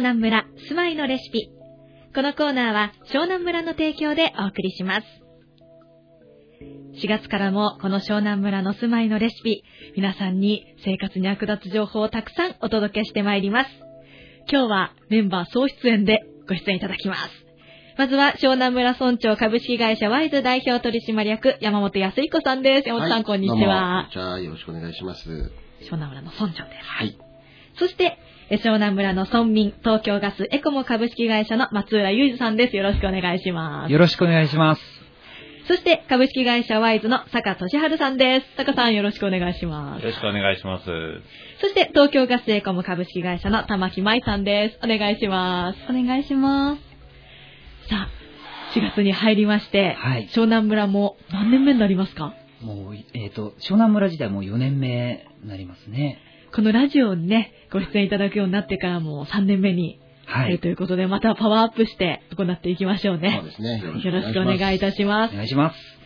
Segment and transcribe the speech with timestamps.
[0.00, 1.50] 湘南村住まいのレシピ。
[2.14, 5.06] このコーナーは湘南村の提供でお送りします。
[7.02, 9.62] 4月からもこの湘南村の住まいのレシピ、
[9.96, 13.70] 皆さんに生活に役立つ情報をたくさんお届けしてまいります。
[14.50, 17.20] 今日はメンバー総出演でご出演いただきます。
[17.98, 22.88] まずは、湘南村村長株式会社ワイズ代表取締役、山本康彦さんです。
[22.88, 24.08] 山本さん、はい、こんにちは。
[24.10, 25.28] じゃあ、よろしくお願いします。
[25.82, 26.86] 湘南村の村長です。
[26.86, 27.18] はい。
[27.78, 28.18] そして、
[28.58, 32.76] 湘南村の村民、東京ガスエコモ株式会社の松浦雄二さんです。
[32.76, 33.92] よろしくお願いします。
[33.92, 34.82] よろしくお願いします。
[35.68, 38.46] そして、株式会社ワイズの坂俊春さんです。
[38.56, 40.02] 坂さん、よろしくお願いします。
[40.02, 40.84] よろしくお願いします。
[41.60, 44.80] そして、東京ガスエコム株式会社の玉木舞さんです。
[44.84, 45.78] お願いします。
[45.88, 46.82] お願いします。
[47.88, 48.08] さあ、
[48.74, 52.34] 4月に入りまして、はい、湘南村も何年目になりますか？
[52.62, 56.18] もう、えっ、ー、と、湘南村自体も4年目になりますね。
[56.52, 60.60] このラジオにね、ご出演いただくようになってからもう3年目にはい。
[60.60, 63.40] ということで、またパワーアップして行っていきましょうね。
[63.40, 63.82] そうですね。
[63.82, 65.32] よろしくお願いいたします。
[65.32, 66.00] お願いします。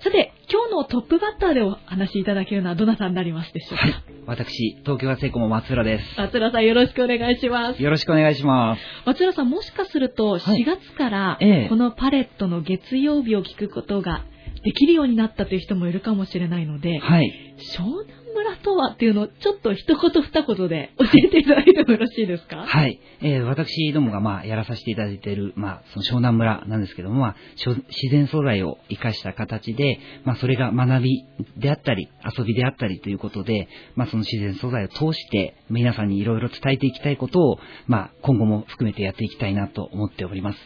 [0.00, 3.94] さて、今日のトップバッターでお話しいただけるのはどなたになりますでしょうか、はい、
[4.26, 6.04] 私、東京ガスエコも松浦です。
[6.16, 7.82] 松浦さんよろしくお願いします。
[7.82, 8.82] よろしくお願いします。
[9.06, 14.24] 松浦さん、もしかすると4月から、このパレットの月曜日を聞くことが
[14.64, 22.64] できるようになったという人もいるかもしれないので、はい、湘南村とはっていうのをちょっと一言二言で教えていただいてもよろしいですか？
[22.66, 23.00] はい。
[23.20, 31.24] えー、私どもがまあやらさせていただいている、まあその湘南村なんですけども、まあ自然素材を生かした形で、まあそれが学び
[31.56, 40.58] であったり、遊びであったりということで、まあその自然素材を通して皆さんにいろいろ伝えていきたいことを、まあ今後も含めてやっていきたいなと思っております。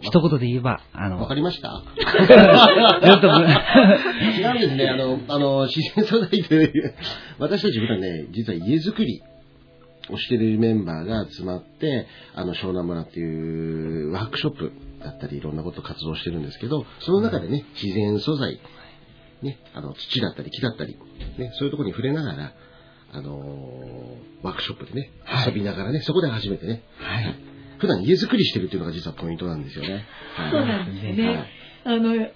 [0.00, 1.20] 一言で言えば、あの。
[1.20, 1.82] わかりました？
[1.96, 4.88] ちょっと、 違うんですね。
[4.88, 6.94] あの、あの、自然素材という、
[7.38, 9.22] 私たち普段ね、実は家づくり
[10.10, 14.72] をしてるメンバーが集まって、あの、湘南村っていうワークショップ
[15.02, 18.60] だったり、いろんなこと活動してるんですけど、その中でね、自然素材、
[19.42, 20.96] ね、あの、土だったり木だったり、
[21.38, 22.52] ね、そういうところに触れながら、
[23.12, 25.10] あのー、ワークショップでね、
[25.46, 27.34] 遊びながらね、はい、そこで初めてね、はい、
[27.80, 30.04] 普段家づくりしてるっていうのが実はポイントなんですよね。
[30.50, 31.26] そうなんですね。
[31.26, 31.46] はい、
[31.84, 32.28] あの、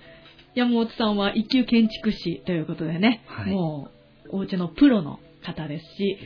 [0.54, 3.90] 山本さんは一級建築士ということでね、はい、も
[4.32, 6.18] う、お家のプロの方ですし、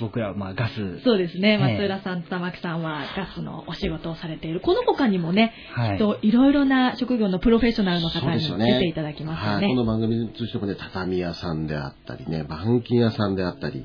[0.00, 1.00] 僕らはまあガス。
[1.04, 1.58] そうですね。
[1.58, 4.60] 松浦さんと玉木さんはガスのお仕事をされている。
[4.60, 9.66] この他にもね、はい、きっといろいろな職業のプロフェッショナルの方に出ていただきますよね。
[9.66, 13.84] はい、この番組としてもね、畳屋さんであったりね、板金屋さんであったり、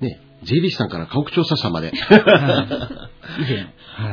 [0.00, 1.92] ね、税理士さんから家屋調査者まで。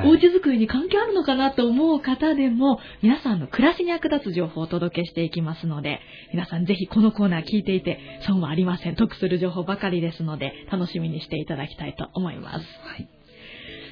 [0.05, 5.99] お家づくりに関係あるのかなと思う方でも、皆さんの暮らしに役立つ情報をお届けしていきますので、
[6.33, 8.95] 皆さんぜひこのコーナー聞いていて損はありません。
[8.95, 12.65] 得する情報ばかりですので、楽しみにしていただきたいと思います。
[12.83, 13.09] はい、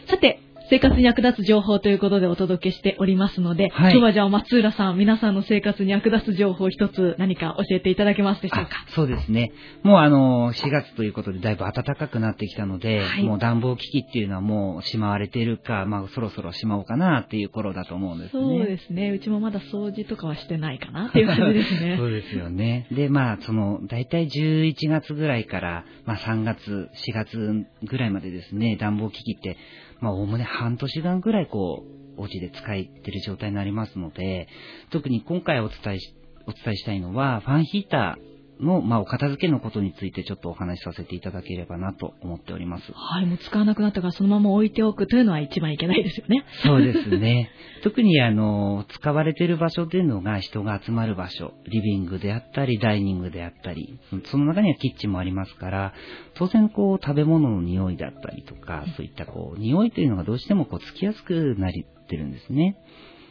[0.08, 8.72] さて、生活に役立つ情報ということでお届けしておりますので、はい、今日はじゃあ松浦さん、皆さんの生活に役立つ情報一つ何か教えていただけますでしょうか？
[8.96, 9.52] そうですね。
[9.84, 18.42] もうあの、4月ということでだいぶ暖かくなってきたので、はい、もう暖房機器っていうのはもうしまわれているか、まあそろそろしまおうかなっていう頃だと思うんですね。
[18.44, 19.12] そうですね。
[19.12, 21.98] うちもまだ掃除とかはしてないかなっていう感じですね。
[22.00, 22.88] そうですよね。
[22.92, 29.58] で、まあその、大体11月ぐらいから、まあ3月、4月ぐらいまでですね、暖房機器って
[30.00, 31.84] まあ、おおむね半年間ぐらいこ
[32.18, 34.48] う、お家で使ってる状態になりますので、
[34.92, 36.16] 特に今回お伝えし、
[36.48, 42.92] お伝えしたいのは、ファンヒーター、の、まあ、お片付けのことについてちょっとお話しさせていただければなと思っております。
[42.94, 46.46] はい、もう使わなくなったからそのまま置いておくというのは一番いけないですよね。
[46.64, 47.50] そうですね。
[47.84, 55.94] 特にあの、使われている場所というのが人が集まる場所、リビングであったり、ダイニングであったり、その中にはキッチンもありますから、
[56.36, 61.72] 当然こう、食べ物の匂いだったりとか、そういったこう、匂いというのがどうしてもこう、つきやすくなっ
[62.08, 62.78] てるんですね。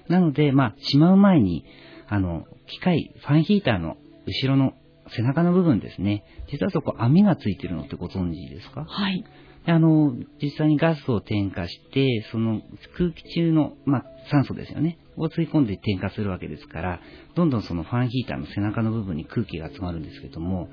[0.09, 1.65] なので、まあ、しまう前に、
[2.09, 3.97] あの、機械、ファンヒーターの
[4.27, 4.75] 後ろの
[5.09, 6.25] 背中の部分ですね。
[6.51, 8.85] 実はそこ網がついてるのってご存知ですか？
[8.89, 9.25] はい。
[9.67, 12.61] あの、実際にガスを点火して、その
[12.99, 14.99] 空気中の、まあ、酸素ですよね。
[15.17, 17.01] を吸い込んで点火するわけですから、
[17.35, 20.69] どんどんそのファンヒーターの背中の部分に空気が集まるんですけども、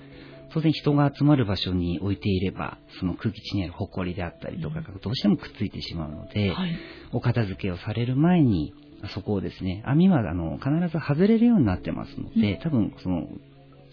[0.53, 6.77] 当然人が集まる場所に置いていれば、その空気中にある埃であったりとかがどうしてもくっついてしまうので、はい、
[7.13, 8.73] お片付けをされる前に、
[9.13, 13.27] そこをですね、網はあの必ず外れるようになってますので、多分その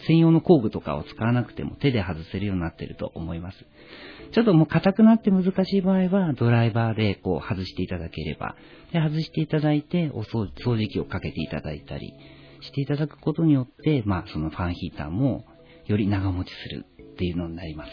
[0.07, 3.59] 専用の工具とかを使わなくても手で外せるようになっていると思います。
[4.33, 8.57] ちょっともう硬くなって難しい場合は、ドライバーでこう外していただければ、
[8.93, 12.13] で外していただいて、お掃除機をかけていただいたり
[12.61, 15.45] していただくことによって、まあそのファンヒーターも
[15.87, 17.91] より長持ちするっていうのになります。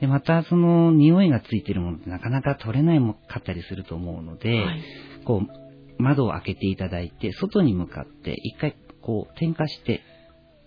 [0.00, 4.82] で、またその匂いがついてるものってなかなか取れないもかったりすると思うので、はい
[5.24, 10.00] こう、窓を開けていただいて、外に向かって一回こう点火して、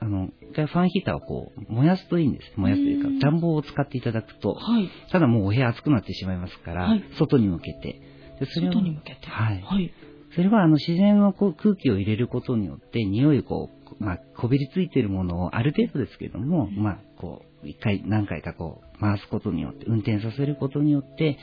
[0.01, 2.51] あの、一回ファンヒーターをこう燃やすといいんです。
[2.57, 4.89] 燃やすというかうん、暖房を使っていただくと、はい。
[5.11, 8.01] ただもうお部屋暑くなってしまいますから、はい外に向けて。
[8.39, 9.27] でそれを外に向けて。
[9.27, 9.93] はいはい。
[10.35, 13.69] それはあの自然のこう空気を入れることによって匂いをこ
[13.99, 21.37] う、まあ、こびりついているものをある程度ですけども、まあ、こう、一回何回かこう回すことによって、運転させることによって、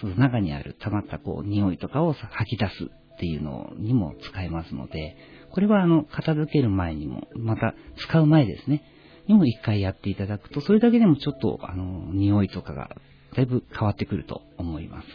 [0.00, 2.90] その中にある溜まったこう匂いとかを吐き出す
[3.20, 5.14] っていうのにも使えますので、
[5.50, 8.82] これはあの片付ける前にも、また使う前ですね、
[9.28, 12.96] にも一回やっていただくと、それだけでもちょっとあの匂いとかが
[13.36, 15.08] だいぶ変わってくると思います。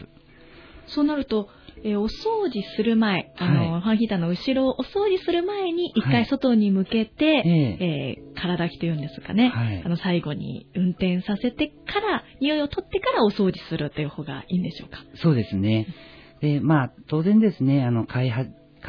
[0.86, 1.48] そうなると、
[1.82, 14.98] えーお掃除する前、あの、はいファンヒーターの後ろをお掃除する前に、一回はい外に向けて、えええー空炊きというんですかね、はいあの、最後に運転させてから、匂いを取ってからお掃除するという方がいいんでしょうか？
[15.16, 15.88] そうですね。
[16.46, 18.44] で、まあ、当然ですね、あの、買い、買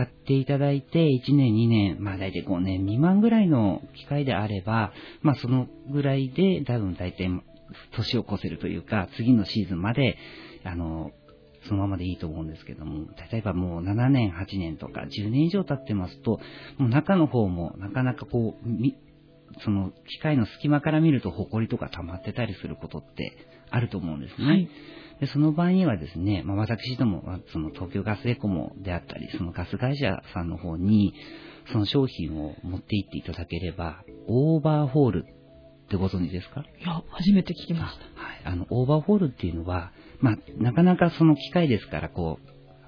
[0.05, 7.29] っていただいて、1年、2年、まあ、大体5年未満ぐらいの機械であれば、まあ、そのぐらいで、多分大体、
[7.91, 10.17] 年を越せるというか、次のシーズンまで、
[10.63, 11.11] あの、
[11.67, 16.39] そのままでいいと思うんですけども、例えばもう7年、8年とか10年以上経ってますと、
[16.77, 18.67] もう中の方もなかなかこう、
[19.63, 23.33] その機械の隙間から見ると埃とか溜まってたりすることって
[23.69, 24.47] あると思うんですね。
[24.47, 24.69] はい
[25.19, 31.11] でその場合にはですね、まあ、私ども、まあその東京ガスエコモであったり、そのガス会社さんの方に、
[31.71, 36.61] その商品を持って行っていただければ、オーバーホールってご存知ですか？
[36.61, 38.21] いや、初めて聞きました。
[38.21, 38.41] はい。
[38.43, 39.91] あの、オーバーホールっていうのは、
[40.21, 42.37] まあ、なかなかその機械ですから、こ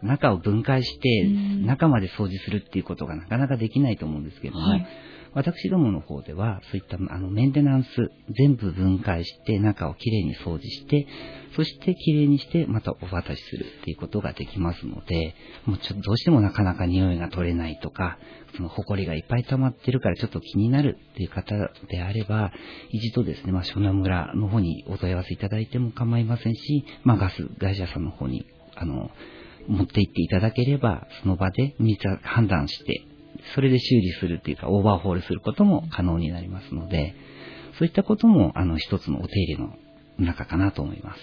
[0.03, 4.87] う、中を分解してうん、中まで掃除するっていうことがなかなかできないと思うんですけども、はい
[5.33, 7.89] 私どもの方では、そういったあのメンテナンス、
[8.37, 11.07] 全部分解して、中をきれいに掃除して、
[11.55, 15.35] そしてきれいにして、またお渡しするっていうことができますので、
[15.65, 18.17] もうちょっとどうしてもなかなか匂いが取れないとか、
[18.55, 21.55] その埃がいっぱい溜まってるからちょっと気になるっていう方
[21.89, 22.51] であれば、
[22.89, 28.45] 一度ですね、まあ、湘南村の方にお問い合わせいただいても構いませんし、まあ、ガス会社さんの方に、
[28.75, 29.11] あの、
[29.67, 31.75] 持って行っていただければ、その場で
[32.23, 33.03] 判断して、
[33.55, 37.15] それで修理するっていうか、オーバーホールすることも可能になりますので、
[37.77, 39.73] そういったことも、あの、一つのお手入れの
[40.17, 41.19] 中かなと思います。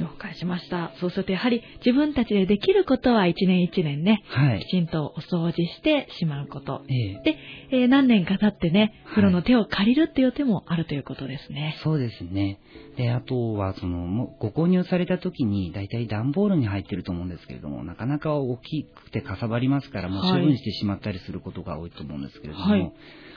[0.00, 0.92] 了解しました。
[1.00, 4.60] そうするとやはり自分たちでできることは一年一年ね、はい。
[4.60, 6.82] きちんとお掃除してしまうこと。
[6.88, 7.36] ええで、
[7.70, 11.76] えー何年か経ってね、はいプロの手を借りるっていう手もあるということですね。
[11.84, 12.58] そうですね。
[12.96, 22.92] で、あとは、その、ご購入された時に、大体段ボールに入ってると思うんですけれども、なかなか大きくてかさばりますから、もうはい処分してしまったりすることが多いと思うんですけれども、はい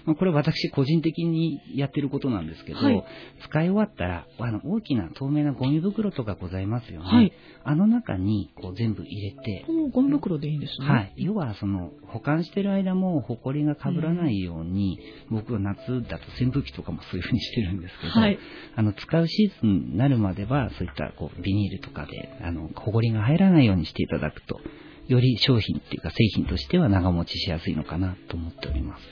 [0.06, 3.04] まあ、これ私個人的にやってることなんですけど、はい
[3.42, 7.06] 使い終わったら、あの、大きな透明なゴミ袋とかございますよね。
[7.08, 7.34] はい
[7.70, 10.88] あの中に、こう全部入れて、このゴミ袋でいいんですね。
[10.88, 11.14] はい。
[11.18, 14.98] 要は、その、保管してる間も、埃が被らないように、
[15.30, 18.40] 僕は夏だと扇風機とかもそういう風にしてるんですけど、はい
[18.74, 24.62] あの、使うシーズンになるまでは、そういった、こう、ビニールとかで、あの、埃が入らないようにしていただくと、
[25.08, 29.04] より商品っていうか製品としては長持ちしやすいのかなと思っております。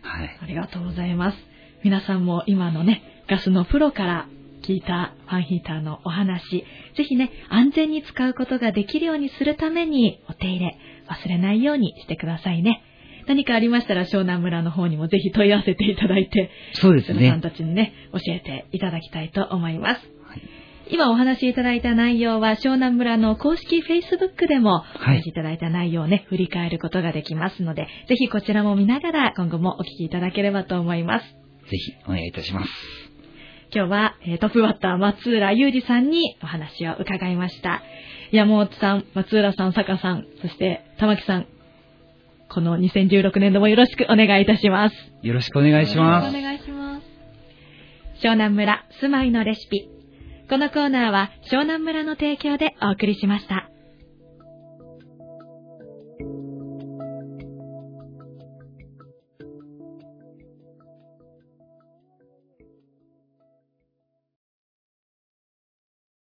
[0.00, 0.38] はい。
[0.40, 1.38] ありがとうございます。
[1.84, 4.28] 皆さんも今のね、ガスのプロから
[4.62, 6.64] 聞いたファンヒーターのお話、
[6.96, 10.78] ぜひね、安全に使うことができるようにするためにお手入れ
[11.08, 12.82] 忘れないようにしてくださいね。
[13.26, 17.40] 何かありましたら湘南村の方にもぜひ問い合わせていただいて、そうですね皆さん。
[17.40, 20.00] たちにね、教えていただきたいと思います。
[20.26, 31.24] はい今お話しいただいた内容は湘南村の公式 Facebook でもおい話しいただいた内容をね、振り返ることができますので、ぜひこちらも見ながら今後もお聞きいただければと思います。
[31.24, 33.11] ぜひ、お願いいたします。
[33.74, 37.80] 今日は、えートップバッター松浦裕二さんにお話を伺いました。
[38.30, 41.46] 山本さん、松浦さん、坂さん、そして玉木さん、
[42.50, 44.94] この2016年度もよろしくお願いいたします。
[45.22, 46.28] よろしくお願いします。
[46.28, 47.06] お願いします。
[48.22, 49.88] 湘南村住まいのレシピ。
[50.50, 53.71] このコーナーは湘南村の提供でお送りしました。